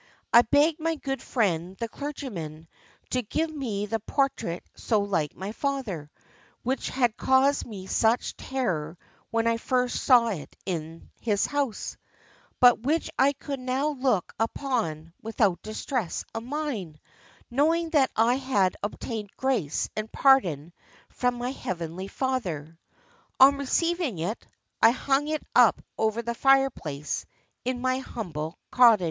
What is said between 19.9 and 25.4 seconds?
and pardon from my heavenly Father. On receiving it, I hung